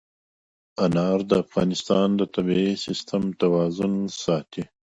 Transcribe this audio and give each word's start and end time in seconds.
انار 0.85 1.19
د 1.29 1.31
افغانستان 1.43 2.07
د 2.19 2.21
طبعي 2.35 2.69
سیسټم 2.85 3.23
توازن 3.41 3.93
ساتي. 4.23 4.63